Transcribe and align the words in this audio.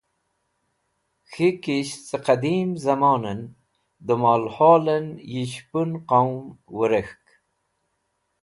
K̃hik̃is̃h 1.31 1.97
ce 2.07 2.17
Qadim 2.25 2.69
Zamonen 2.83 3.41
de 4.05 4.13
Molholen 4.21 5.07
yi 5.31 5.43
Shupun 5.51 5.89
Qaum 6.09 6.35
Wirek̃hk. 6.75 7.25